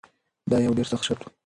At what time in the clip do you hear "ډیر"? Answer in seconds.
0.77-0.87